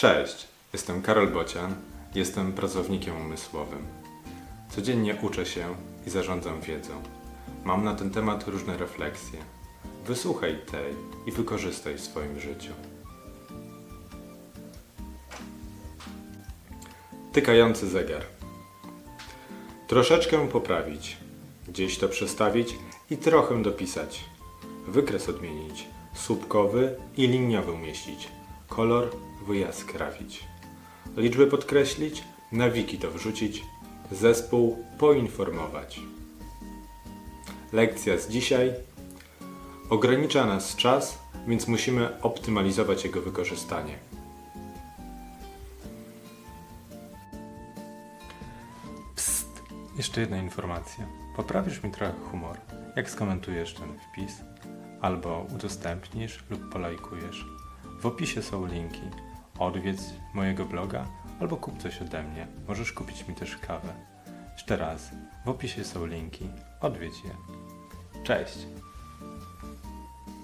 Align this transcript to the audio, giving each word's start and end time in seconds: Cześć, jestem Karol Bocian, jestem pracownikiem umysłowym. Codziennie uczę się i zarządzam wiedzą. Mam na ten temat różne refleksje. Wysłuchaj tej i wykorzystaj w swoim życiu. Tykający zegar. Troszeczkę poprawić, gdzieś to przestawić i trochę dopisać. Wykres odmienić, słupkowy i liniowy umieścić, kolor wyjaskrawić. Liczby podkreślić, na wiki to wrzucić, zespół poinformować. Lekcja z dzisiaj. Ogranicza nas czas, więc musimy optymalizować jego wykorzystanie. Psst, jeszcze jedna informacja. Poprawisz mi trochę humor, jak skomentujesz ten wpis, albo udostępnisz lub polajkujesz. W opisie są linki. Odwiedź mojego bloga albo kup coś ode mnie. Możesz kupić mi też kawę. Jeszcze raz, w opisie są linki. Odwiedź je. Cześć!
Cześć, 0.00 0.48
jestem 0.72 1.02
Karol 1.02 1.28
Bocian, 1.28 1.74
jestem 2.14 2.52
pracownikiem 2.52 3.16
umysłowym. 3.16 3.86
Codziennie 4.70 5.16
uczę 5.22 5.46
się 5.46 5.74
i 6.06 6.10
zarządzam 6.10 6.60
wiedzą. 6.60 7.02
Mam 7.64 7.84
na 7.84 7.94
ten 7.94 8.10
temat 8.10 8.48
różne 8.48 8.76
refleksje. 8.76 9.38
Wysłuchaj 10.06 10.58
tej 10.70 10.94
i 11.26 11.32
wykorzystaj 11.32 11.94
w 11.94 12.00
swoim 12.00 12.40
życiu. 12.40 12.72
Tykający 17.32 17.88
zegar. 17.88 18.22
Troszeczkę 19.86 20.48
poprawić, 20.48 21.16
gdzieś 21.68 21.98
to 21.98 22.08
przestawić 22.08 22.76
i 23.10 23.16
trochę 23.16 23.62
dopisać. 23.62 24.24
Wykres 24.88 25.28
odmienić, 25.28 25.86
słupkowy 26.14 26.96
i 27.16 27.28
liniowy 27.28 27.72
umieścić, 27.72 28.28
kolor 28.68 29.10
wyjaskrawić. 29.46 30.44
Liczby 31.16 31.46
podkreślić, 31.46 32.24
na 32.52 32.70
wiki 32.70 32.98
to 32.98 33.10
wrzucić, 33.10 33.64
zespół 34.12 34.84
poinformować. 34.98 36.00
Lekcja 37.72 38.18
z 38.18 38.28
dzisiaj. 38.28 38.72
Ogranicza 39.90 40.46
nas 40.46 40.76
czas, 40.76 41.18
więc 41.48 41.68
musimy 41.68 42.22
optymalizować 42.22 43.04
jego 43.04 43.22
wykorzystanie. 43.22 43.98
Psst, 49.16 49.62
jeszcze 49.96 50.20
jedna 50.20 50.38
informacja. 50.38 51.06
Poprawisz 51.36 51.82
mi 51.82 51.90
trochę 51.90 52.12
humor, 52.30 52.58
jak 52.96 53.10
skomentujesz 53.10 53.74
ten 53.74 53.98
wpis, 53.98 54.32
albo 55.00 55.46
udostępnisz 55.54 56.44
lub 56.50 56.72
polajkujesz. 56.72 57.46
W 58.00 58.06
opisie 58.06 58.42
są 58.42 58.66
linki. 58.66 59.29
Odwiedź 59.60 60.00
mojego 60.34 60.64
bloga 60.64 61.06
albo 61.40 61.56
kup 61.56 61.78
coś 61.78 62.02
ode 62.02 62.22
mnie. 62.22 62.46
Możesz 62.68 62.92
kupić 62.92 63.28
mi 63.28 63.34
też 63.34 63.56
kawę. 63.56 63.92
Jeszcze 64.52 64.76
raz, 64.76 65.10
w 65.44 65.48
opisie 65.48 65.84
są 65.84 66.06
linki. 66.06 66.48
Odwiedź 66.80 67.24
je. 67.24 67.30
Cześć! 68.22 68.58